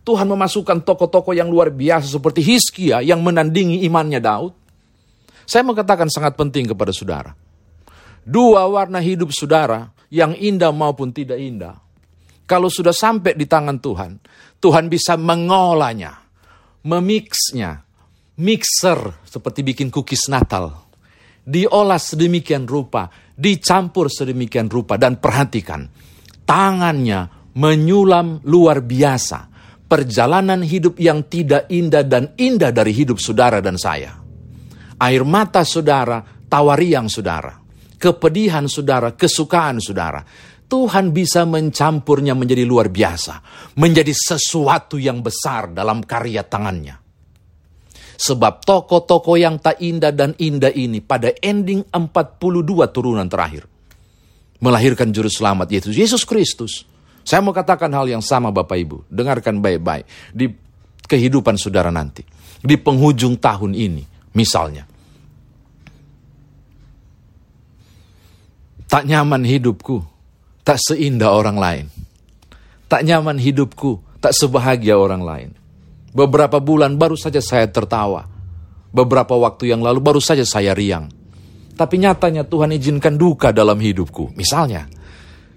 Tuhan 0.01 0.27
memasukkan 0.33 0.81
tokoh-tokoh 0.81 1.37
yang 1.37 1.45
luar 1.45 1.69
biasa 1.69 2.09
seperti 2.09 2.41
Hiskia 2.41 3.05
yang 3.05 3.21
menandingi 3.21 3.85
imannya 3.85 4.17
Daud. 4.17 4.53
Saya 5.45 5.61
mengatakan 5.61 6.09
sangat 6.09 6.33
penting 6.33 6.73
kepada 6.73 6.89
saudara. 6.89 7.42
Dua 8.23 8.65
warna 8.71 9.03
hidup 9.03 9.35
saudara 9.35 9.91
yang 10.07 10.35
indah 10.35 10.71
maupun 10.71 11.11
tidak 11.11 11.39
indah 11.39 11.83
kalau 12.43 12.67
sudah 12.67 12.91
sampai 12.91 13.39
di 13.39 13.47
tangan 13.47 13.79
Tuhan, 13.79 14.11
Tuhan 14.59 14.91
bisa 14.91 15.15
mengolahnya, 15.15 16.11
memixnya, 16.83 17.81
mixer 18.37 18.99
seperti 19.23 19.63
bikin 19.63 19.87
cookies 19.87 20.27
Natal. 20.27 20.69
Diolah 21.43 21.99
sedemikian 21.99 22.67
rupa, 22.67 23.07
dicampur 23.35 24.11
sedemikian 24.11 24.67
rupa 24.67 24.99
dan 24.99 25.19
perhatikan, 25.19 25.87
tangannya 26.43 27.51
menyulam 27.55 28.43
luar 28.43 28.83
biasa. 28.83 29.51
Perjalanan 29.83 30.65
hidup 30.65 30.97
yang 30.97 31.29
tidak 31.29 31.69
indah 31.69 32.01
dan 32.01 32.33
indah 32.33 32.73
dari 32.73 32.93
hidup 32.97 33.21
saudara 33.21 33.61
dan 33.61 33.77
saya. 33.77 34.09
Air 34.97 35.21
mata 35.21 35.61
saudara, 35.61 36.23
tawariang 36.49 37.05
saudara, 37.05 37.53
kepedihan 38.03 38.67
saudara, 38.67 39.15
kesukaan 39.15 39.79
saudara 39.79 40.19
Tuhan 40.73 41.13
bisa 41.13 41.45
mencampurnya 41.45 42.33
menjadi 42.33 42.65
luar 42.65 42.89
biasa, 42.89 43.45
menjadi 43.77 44.09
sesuatu 44.09 44.97
yang 44.97 45.21
besar 45.21 45.69
dalam 45.69 46.01
karya 46.01 46.41
tangannya. 46.41 46.97
Sebab 48.17 48.65
toko-toko 48.65 49.37
yang 49.37 49.61
tak 49.61 49.77
indah 49.85 50.09
dan 50.09 50.33
indah 50.33 50.73
ini 50.73 50.97
pada 50.97 51.29
ending 51.37 51.85
42 51.93 52.89
turunan 52.89 53.29
terakhir 53.29 53.69
melahirkan 54.63 55.13
juru 55.13 55.29
selamat 55.29 55.69
yaitu 55.69 55.93
Yesus 55.93 56.25
Kristus. 56.25 56.89
Saya 57.21 57.45
mau 57.45 57.53
katakan 57.53 57.93
hal 57.93 58.09
yang 58.09 58.25
sama 58.25 58.49
Bapak 58.49 58.73
Ibu, 58.73 58.97
dengarkan 59.13 59.61
baik-baik 59.61 60.33
di 60.33 60.49
kehidupan 61.05 61.53
saudara 61.53 61.93
nanti. 61.93 62.25
Di 62.63 62.79
penghujung 62.81 63.37
tahun 63.37 63.77
ini 63.77 64.33
misalnya. 64.33 64.92
Tak 68.93 69.09
nyaman 69.09 69.41
hidupku, 69.41 70.05
tak 70.61 70.77
seindah 70.77 71.33
orang 71.33 71.57
lain. 71.57 71.85
Tak 72.85 73.01
nyaman 73.01 73.41
hidupku, 73.41 73.97
tak 74.21 74.37
sebahagia 74.37 75.01
orang 75.01 75.25
lain. 75.25 75.49
Beberapa 76.13 76.61
bulan 76.61 76.93
baru 76.93 77.17
saja 77.17 77.41
saya 77.41 77.65
tertawa. 77.65 78.29
Beberapa 78.93 79.33
waktu 79.33 79.73
yang 79.73 79.81
lalu 79.81 79.97
baru 79.97 80.21
saja 80.21 80.45
saya 80.45 80.77
riang. 80.77 81.09
Tapi 81.73 82.05
nyatanya 82.05 82.45
Tuhan 82.45 82.69
izinkan 82.77 83.17
duka 83.17 83.49
dalam 83.49 83.81
hidupku. 83.81 84.37
Misalnya, 84.37 84.85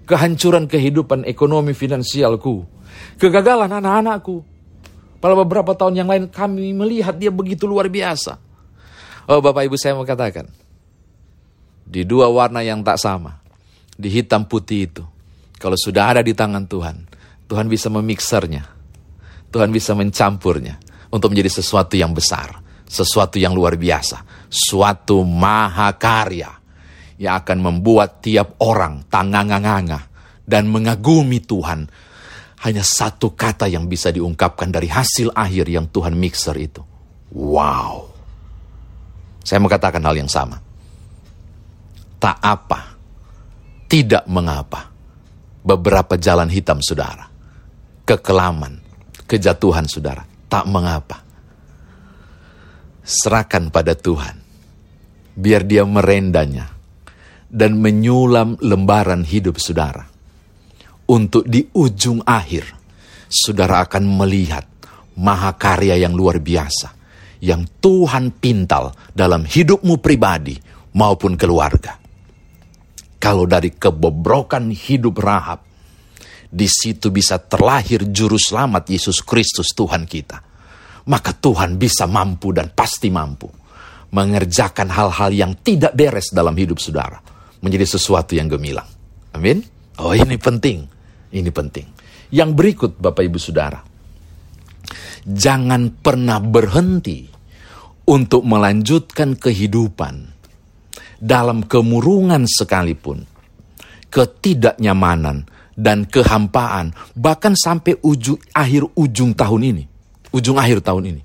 kehancuran 0.09 0.65
kehidupan 0.65 1.21
ekonomi 1.29 1.77
finansialku, 1.77 2.65
kegagalan 3.21 3.69
anak-anakku. 3.69 4.41
Pada 5.21 5.37
beberapa 5.37 5.77
tahun 5.77 5.93
yang 5.93 6.09
lain 6.09 6.25
kami 6.33 6.73
melihat 6.73 7.13
dia 7.13 7.29
begitu 7.29 7.69
luar 7.69 7.85
biasa. 7.85 8.41
Oh 9.29 9.45
Bapak 9.45 9.69
Ibu 9.69 9.77
saya 9.77 9.93
mau 9.93 10.09
katakan, 10.09 10.49
di 11.87 12.03
dua 12.03 12.27
warna 12.27 12.59
yang 12.59 12.83
tak 12.83 12.99
sama, 12.99 13.39
di 13.95 14.11
hitam 14.11 14.43
putih 14.43 14.91
itu. 14.91 15.03
Kalau 15.57 15.79
sudah 15.79 16.13
ada 16.13 16.21
di 16.21 16.35
tangan 16.35 16.67
Tuhan, 16.67 17.07
Tuhan 17.47 17.65
bisa 17.71 17.87
memiksernya. 17.87 18.67
Tuhan 19.47 19.71
bisa 19.71 19.95
mencampurnya 19.95 20.75
untuk 21.07 21.31
menjadi 21.31 21.63
sesuatu 21.63 21.95
yang 21.95 22.11
besar, 22.11 22.59
sesuatu 22.83 23.39
yang 23.39 23.55
luar 23.55 23.79
biasa, 23.79 24.27
suatu 24.51 25.23
mahakarya 25.23 26.51
yang 27.17 27.33
akan 27.41 27.57
membuat 27.63 28.19
tiap 28.19 28.59
orang 28.59 29.07
tangang-nganga 29.07 30.11
dan 30.43 30.67
mengagumi 30.67 31.39
Tuhan. 31.39 31.87
Hanya 32.57 32.81
satu 32.81 33.37
kata 33.37 33.69
yang 33.69 33.85
bisa 33.85 34.09
diungkapkan 34.09 34.73
dari 34.73 34.89
hasil 34.91 35.31
akhir 35.31 35.69
yang 35.69 35.87
Tuhan 35.93 36.17
mixer 36.17 36.57
itu. 36.57 36.81
Wow. 37.31 38.09
Saya 39.45 39.63
katakan 39.63 40.03
hal 40.03 40.17
yang 40.17 40.27
sama. 40.27 40.66
Tak 42.17 42.37
apa 42.41 42.97
tidak 43.87 44.27
mengapa. 44.27 44.91
Beberapa 45.63 46.19
jalan 46.19 46.51
hitam 46.51 46.79
saudara. 46.83 47.27
Kekelaman, 48.03 48.79
kejatuhan 49.27 49.87
saudara. 49.87 50.23
Tak 50.47 50.63
mengapa. 50.67 51.23
Serahkan 53.03 53.71
pada 53.71 53.95
Tuhan. 53.95 54.35
Biar 55.35 55.63
dia 55.63 55.83
merendanya. 55.83 56.71
Dan 57.47 57.79
menyulam 57.79 58.59
lembaran 58.59 59.23
hidup 59.23 59.59
saudara. 59.59 60.03
Untuk 61.07 61.47
di 61.47 61.63
ujung 61.75 62.23
akhir. 62.23 62.75
Saudara 63.27 63.83
akan 63.83 64.03
melihat 64.07 64.67
mahakarya 65.19 65.99
yang 65.99 66.15
luar 66.15 66.39
biasa. 66.39 66.95
Yang 67.43 67.71
Tuhan 67.83 68.35
pintal 68.39 68.95
dalam 69.11 69.43
hidupmu 69.43 69.99
pribadi 69.99 70.55
maupun 70.95 71.35
keluarga 71.35 72.06
kalau 73.17 73.49
dari 73.49 73.73
kebobrokan 73.73 74.69
hidup 74.69 75.17
Rahab, 75.17 75.65
di 76.47 76.65
situ 76.69 77.11
bisa 77.11 77.41
terlahir 77.43 78.07
juru 78.07 78.39
selamat 78.39 78.87
Yesus 78.87 79.19
Kristus 79.25 79.75
Tuhan 79.75 80.07
kita. 80.07 80.39
Maka 81.07 81.31
Tuhan 81.35 81.79
bisa 81.79 82.07
mampu 82.07 82.51
dan 82.51 82.71
pasti 82.71 83.07
mampu 83.07 83.47
mengerjakan 84.11 84.87
hal-hal 84.91 85.31
yang 85.35 85.51
tidak 85.59 85.95
beres 85.95 86.31
dalam 86.31 86.55
hidup 86.55 86.79
saudara 86.79 87.19
menjadi 87.59 87.97
sesuatu 87.97 88.35
yang 88.35 88.47
gemilang. 88.47 88.87
Amin. 89.35 89.63
Oh, 89.99 90.13
ini 90.13 90.37
penting. 90.37 90.87
Ini 91.33 91.49
penting. 91.51 91.87
Yang 92.31 92.49
berikut 92.55 92.91
Bapak 92.99 93.23
Ibu 93.23 93.39
Saudara. 93.39 93.79
Jangan 95.27 95.99
pernah 95.99 96.39
berhenti 96.39 97.27
untuk 98.07 98.47
melanjutkan 98.47 99.35
kehidupan 99.35 100.36
dalam 101.17 101.65
kemurungan 101.65 102.45
sekalipun, 102.45 103.25
ketidaknyamanan 104.09 105.45
dan 105.77 106.05
kehampaan, 106.09 106.93
bahkan 107.13 107.53
sampai 107.53 107.97
ujung 108.01 108.41
akhir 108.53 108.89
ujung 108.97 109.33
tahun 109.33 109.61
ini, 109.73 109.83
ujung 110.33 110.57
akhir 110.57 110.81
tahun 110.81 111.17
ini. 111.17 111.21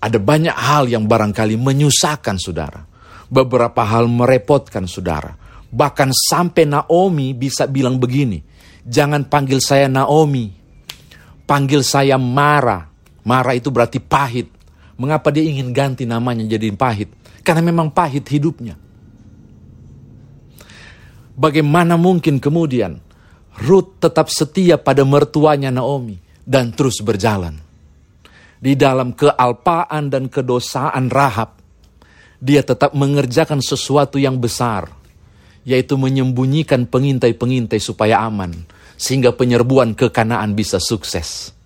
Ada 0.00 0.16
banyak 0.16 0.56
hal 0.56 0.88
yang 0.88 1.04
barangkali 1.04 1.60
menyusahkan 1.60 2.38
saudara, 2.40 2.86
beberapa 3.28 3.84
hal 3.84 4.08
merepotkan 4.08 4.88
saudara, 4.88 5.34
bahkan 5.70 6.10
sampai 6.10 6.66
Naomi 6.66 7.34
bisa 7.36 7.68
bilang 7.68 8.00
begini, 8.00 8.40
jangan 8.86 9.28
panggil 9.28 9.60
saya 9.60 9.86
Naomi, 9.86 10.50
panggil 11.44 11.82
saya 11.84 12.16
Mara. 12.16 12.86
Mara 13.20 13.52
itu 13.52 13.68
berarti 13.68 14.00
pahit, 14.00 14.48
Mengapa 15.00 15.32
dia 15.32 15.48
ingin 15.48 15.72
ganti 15.72 16.04
namanya 16.04 16.44
jadi 16.44 16.68
pahit? 16.76 17.08
Karena 17.40 17.64
memang 17.64 17.88
pahit 17.88 18.28
hidupnya. 18.28 18.76
Bagaimana 21.40 21.96
mungkin 21.96 22.36
kemudian 22.36 23.00
Ruth 23.64 23.96
tetap 23.96 24.28
setia 24.28 24.76
pada 24.76 25.00
mertuanya 25.08 25.72
Naomi 25.72 26.20
dan 26.44 26.76
terus 26.76 27.00
berjalan. 27.00 27.56
Di 28.60 28.76
dalam 28.76 29.16
kealpaan 29.16 30.12
dan 30.12 30.28
kedosaan 30.28 31.08
Rahab, 31.08 31.56
dia 32.36 32.60
tetap 32.60 32.92
mengerjakan 32.92 33.64
sesuatu 33.64 34.20
yang 34.20 34.36
besar, 34.36 34.84
yaitu 35.64 35.96
menyembunyikan 35.96 36.84
pengintai-pengintai 36.84 37.80
supaya 37.80 38.20
aman, 38.20 38.52
sehingga 39.00 39.32
penyerbuan 39.32 39.96
ke 39.96 40.12
Kanaan 40.12 40.52
bisa 40.52 40.76
sukses. 40.76 41.56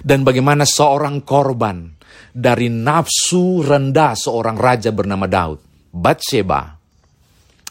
Dan 0.00 0.24
bagaimana 0.24 0.64
seorang 0.64 1.20
korban 1.20 1.95
dari 2.36 2.68
nafsu 2.68 3.64
rendah 3.64 4.12
seorang 4.12 4.60
raja 4.60 4.92
bernama 4.92 5.24
Daud, 5.24 5.88
Batseba, 5.88 6.76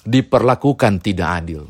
diperlakukan 0.01 1.05
tidak 1.05 1.29
adil. 1.29 1.69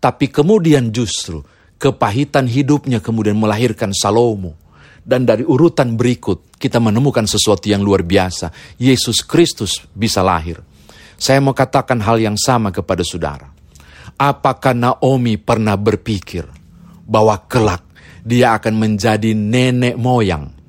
Tapi 0.00 0.32
kemudian 0.32 0.88
justru 0.88 1.44
kepahitan 1.76 2.48
hidupnya 2.48 3.04
kemudian 3.04 3.36
melahirkan 3.36 3.92
Salomo. 3.92 4.56
Dan 5.04 5.28
dari 5.28 5.44
urutan 5.44 6.00
berikut 6.00 6.56
kita 6.56 6.80
menemukan 6.80 7.28
sesuatu 7.28 7.68
yang 7.68 7.84
luar 7.84 8.00
biasa. 8.00 8.48
Yesus 8.80 9.20
Kristus 9.20 9.84
bisa 9.92 10.24
lahir. 10.24 10.64
Saya 11.20 11.44
mau 11.44 11.52
katakan 11.52 12.00
hal 12.00 12.24
yang 12.24 12.40
sama 12.40 12.72
kepada 12.72 13.04
saudara. 13.04 13.52
Apakah 14.16 14.72
Naomi 14.72 15.36
pernah 15.36 15.76
berpikir 15.76 16.48
bahwa 17.04 17.36
kelak 17.44 17.84
dia 18.24 18.56
akan 18.56 18.80
menjadi 18.80 19.36
nenek 19.36 20.00
moyang 20.00 20.63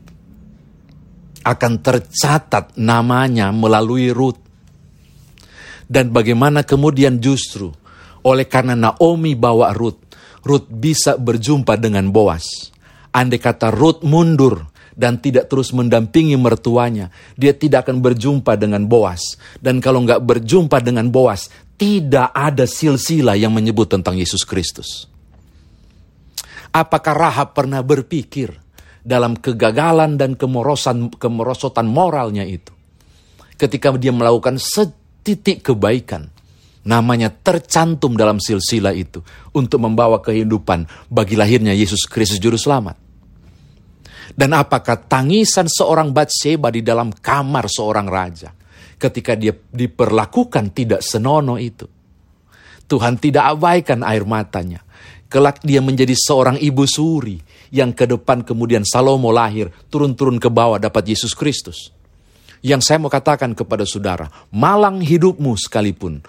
akan 1.46 1.74
tercatat 1.86 2.74
namanya 2.82 3.54
melalui 3.54 4.10
Ruth. 4.10 4.42
Dan 5.86 6.10
bagaimana 6.10 6.66
kemudian 6.66 7.22
justru 7.22 7.70
oleh 8.25 8.50
karena 8.50 8.74
Naomi 8.74 9.38
bawa 9.38 9.70
Ruth, 9.78 10.02
Ruth 10.42 10.66
bisa 10.66 11.22
berjumpa 11.22 11.78
dengan 11.78 12.10
Boas. 12.10 12.74
Andai 13.14 13.38
kata 13.38 13.70
Ruth 13.70 14.02
mundur 14.02 14.66
dan 14.98 15.22
tidak 15.22 15.46
terus 15.46 15.70
mendampingi 15.70 16.34
mertuanya, 16.34 17.14
dia 17.38 17.54
tidak 17.54 17.86
akan 17.86 18.02
berjumpa 18.02 18.58
dengan 18.58 18.90
Boas. 18.90 19.38
Dan 19.62 19.78
kalau 19.78 20.02
nggak 20.02 20.25
berjumpa 20.25 20.82
dengan 20.82 21.14
Boas, 21.14 21.54
tidak 21.78 22.34
ada 22.34 22.66
silsilah 22.66 23.38
yang 23.38 23.54
menyebut 23.54 23.94
tentang 23.94 24.18
Yesus 24.18 24.42
Kristus. 24.42 25.06
Apakah 26.74 27.14
Rahab 27.14 27.54
pernah 27.54 27.80
berpikir 27.86 28.65
dalam 29.05 29.37
kegagalan 29.37 30.18
dan 30.18 30.33
kemorosan 30.33 31.13
kemerosotan 31.13 31.85
moralnya 31.85 32.41
itu. 32.41 32.74
Ketika 33.55 33.94
dia 33.96 34.09
melakukan 34.11 34.57
setitik 34.57 35.61
kebaikan, 35.61 36.33
namanya 36.83 37.29
tercantum 37.29 38.18
dalam 38.18 38.41
silsilah 38.41 38.91
itu 38.98 39.22
untuk 39.53 39.85
membawa 39.85 40.20
kehidupan 40.20 40.89
bagi 41.07 41.37
lahirnya 41.37 41.72
Yesus 41.77 42.09
Kristus 42.09 42.41
juru 42.41 42.57
selamat. 42.57 42.98
Dan 44.33 44.57
apakah 44.57 45.05
tangisan 45.05 45.70
seorang 45.70 46.09
Batseba 46.09 46.74
di 46.74 46.81
dalam 46.81 47.13
kamar 47.13 47.70
seorang 47.70 48.09
raja 48.09 48.50
ketika 48.98 49.37
dia 49.37 49.53
diperlakukan 49.53 50.74
tidak 50.74 51.05
senonoh 51.05 51.61
itu. 51.61 51.85
Tuhan 52.85 53.18
tidak 53.22 53.57
abaikan 53.57 54.05
air 54.05 54.25
matanya. 54.25 54.81
Kelak 55.25 55.66
dia 55.66 55.81
menjadi 55.81 56.14
seorang 56.14 56.61
ibu 56.61 56.85
suri 56.85 57.42
yang 57.74 57.92
ke 57.92 58.05
depan 58.05 58.46
kemudian 58.46 58.85
Salomo 58.85 59.33
lahir, 59.33 59.74
turun-turun 59.90 60.38
ke 60.38 60.48
bawah 60.53 60.77
dapat 60.77 61.11
Yesus 61.11 61.33
Kristus. 61.33 61.90
Yang 62.66 62.81
saya 62.90 62.98
mau 63.01 63.09
katakan 63.09 63.53
kepada 63.53 63.85
saudara, 63.85 64.29
malang 64.53 65.01
hidupmu 65.01 65.53
sekalipun, 65.57 66.22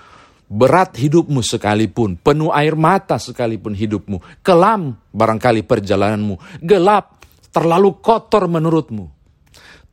berat 0.49 0.97
hidupmu 0.97 1.41
sekalipun, 1.41 2.21
penuh 2.21 2.53
air 2.53 2.77
mata 2.77 3.17
sekalipun 3.21 3.73
hidupmu, 3.73 4.43
kelam 4.45 4.97
barangkali 5.13 5.65
perjalananmu, 5.65 6.61
gelap, 6.61 7.21
terlalu 7.53 8.01
kotor 8.05 8.53
menurutmu. 8.53 9.09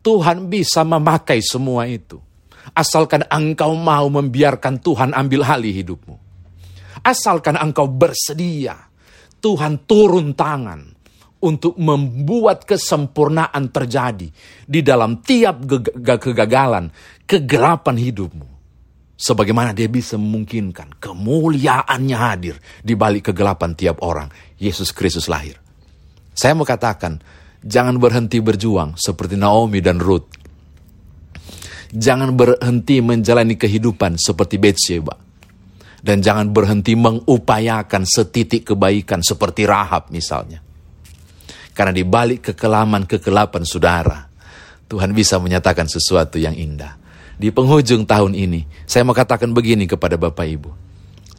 Tuhan 0.04 0.52
bisa 0.52 0.84
memakai 0.84 1.40
semua 1.40 1.88
itu. 1.88 2.20
Asalkan 2.76 3.24
engkau 3.32 3.72
mau 3.76 4.08
membiarkan 4.12 4.84
Tuhan 4.84 5.16
ambil 5.16 5.48
alih 5.48 5.72
hidupmu. 5.72 6.16
Asalkan 7.04 7.56
engkau 7.56 7.88
bersedia, 7.88 8.76
Tuhan 9.44 9.84
turun 9.84 10.32
tangan 10.32 10.80
untuk 11.44 11.76
membuat 11.76 12.64
kesempurnaan 12.64 13.68
terjadi 13.68 14.32
di 14.64 14.80
dalam 14.80 15.20
tiap 15.20 15.68
kegagalan, 16.00 16.88
kegelapan 17.28 18.00
hidupmu. 18.00 18.48
Sebagaimana 19.20 19.76
dia 19.76 19.92
bisa 19.92 20.16
memungkinkan 20.16 20.96
kemuliaannya 21.00 22.18
hadir 22.18 22.56
di 22.80 22.96
balik 22.96 23.32
kegelapan 23.32 23.76
tiap 23.76 24.00
orang. 24.00 24.32
Yesus 24.56 24.96
Kristus 24.96 25.28
lahir. 25.28 25.60
Saya 26.32 26.56
mau 26.56 26.64
katakan, 26.64 27.20
jangan 27.60 28.00
berhenti 28.00 28.40
berjuang 28.40 28.96
seperti 28.96 29.36
Naomi 29.36 29.84
dan 29.84 30.00
Ruth. 30.00 30.28
Jangan 31.94 32.34
berhenti 32.34 33.04
menjalani 33.06 33.54
kehidupan 33.54 34.18
seperti 34.18 34.58
Bethsheba. 34.58 35.23
Dan 36.04 36.20
jangan 36.20 36.52
berhenti 36.52 37.00
mengupayakan 37.00 38.04
setitik 38.04 38.76
kebaikan 38.76 39.24
seperti 39.24 39.64
Rahab 39.64 40.12
misalnya 40.12 40.60
karena 41.74 41.90
di 41.90 42.06
balik 42.06 42.54
kekelaman-kekelapan 42.54 43.64
saudara, 43.66 44.30
Tuhan 44.86 45.10
bisa 45.12 45.42
menyatakan 45.42 45.90
sesuatu 45.90 46.38
yang 46.38 46.54
indah. 46.54 47.02
Di 47.34 47.50
penghujung 47.50 48.06
tahun 48.06 48.38
ini, 48.38 48.86
saya 48.86 49.02
mau 49.02 49.18
katakan 49.18 49.50
begini 49.50 49.90
kepada 49.90 50.22
Bapak 50.22 50.46
Ibu. 50.46 50.70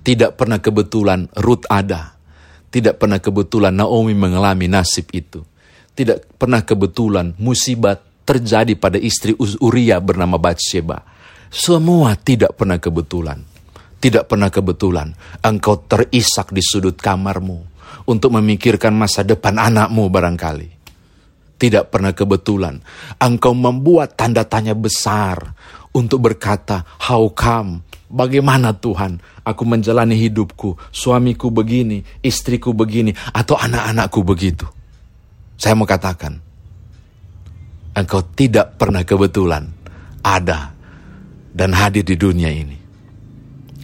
Tidak 0.03 0.35
pernah 0.35 0.59
kebetulan 0.59 1.31
Ruth 1.39 1.65
ada. 1.71 2.19
Tidak 2.67 2.99
pernah 2.99 3.23
kebetulan 3.23 3.71
Naomi 3.71 4.19
mengalami 4.19 4.67
nasib 4.67 5.07
itu. 5.15 5.47
Tidak 5.95 6.35
pernah 6.35 6.67
kebetulan 6.67 7.39
musibah 7.39 7.95
terjadi 8.27 8.75
pada 8.75 8.99
istri 8.99 9.39
Uria 9.39 10.03
bernama 10.03 10.35
Bathsheba. 10.35 11.07
Semua 11.55 12.19
tidak 12.19 12.59
pernah 12.59 12.83
kebetulan. 12.83 13.54
Tidak 14.05 14.29
pernah 14.29 14.53
kebetulan 14.53 15.17
engkau 15.41 15.81
terisak 15.81 16.53
di 16.53 16.61
sudut 16.61 16.93
kamarmu 16.93 17.57
untuk 18.05 18.37
memikirkan 18.37 18.93
masa 18.93 19.25
depan 19.25 19.57
anakmu 19.57 20.13
barangkali. 20.13 20.69
Tidak 21.57 21.89
pernah 21.89 22.13
kebetulan 22.13 22.85
engkau 23.17 23.57
membuat 23.57 24.13
tanda 24.13 24.45
tanya 24.45 24.77
besar 24.77 25.57
untuk 25.97 26.21
berkata, 26.21 26.85
how 27.09 27.33
come? 27.33 27.81
Bagaimana 28.13 28.77
Tuhan 28.77 29.25
aku 29.41 29.65
menjalani 29.65 30.21
hidupku, 30.21 30.77
suamiku 30.93 31.49
begini, 31.49 32.05
istriku 32.21 32.77
begini, 32.77 33.17
atau 33.33 33.57
anak-anakku 33.57 34.21
begitu. 34.21 34.69
Saya 35.57 35.73
mau 35.73 35.89
katakan, 35.89 36.37
engkau 37.97 38.21
tidak 38.37 38.77
pernah 38.77 39.01
kebetulan 39.01 39.65
ada 40.21 40.77
dan 41.57 41.73
hadir 41.73 42.05
di 42.05 42.21
dunia 42.21 42.53
ini. 42.53 42.84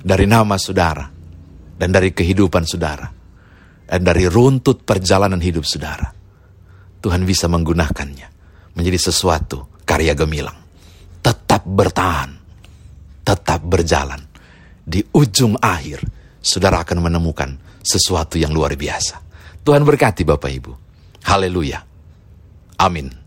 Dari 0.00 0.24
nama 0.24 0.56
saudara 0.56 1.04
dan 1.76 1.88
dari 1.92 2.12
kehidupan 2.12 2.64
saudara 2.64 3.08
dan 3.90 4.00
dari 4.06 4.24
runtut 4.30 4.86
perjalanan 4.86 5.42
hidup 5.42 5.66
saudara. 5.66 6.08
Tuhan 7.00 7.24
bisa 7.24 7.48
menggunakannya 7.48 8.28
menjadi 8.76 9.10
sesuatu 9.10 9.82
karya 9.88 10.12
gemilang. 10.14 10.56
Tetap 11.20 11.64
bertahan, 11.66 12.30
tetap 13.24 13.60
berjalan. 13.64 14.20
Di 14.80 15.04
ujung 15.12 15.56
akhir, 15.60 16.00
saudara 16.40 16.80
akan 16.84 16.98
menemukan 17.04 17.50
sesuatu 17.84 18.40
yang 18.40 18.52
luar 18.52 18.76
biasa. 18.76 19.20
Tuhan 19.60 19.84
berkati 19.84 20.24
Bapak 20.24 20.50
Ibu. 20.50 20.72
Haleluya. 21.28 21.80
Amin. 22.80 23.19